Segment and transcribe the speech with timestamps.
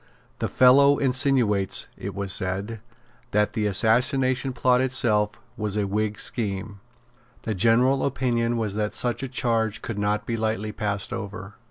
[0.39, 2.81] "The fellow insinuates," it was said,
[3.29, 6.79] "that the Assassination Plot itself was a Whig scheme."
[7.43, 11.53] The general opinion was that such a charge could not be lightly passed over.